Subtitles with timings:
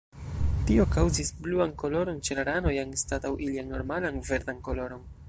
[0.69, 5.07] Tio kaŭzis bluan koloron ĉe la ranoj anstataŭ ilian normalan verdan koloron.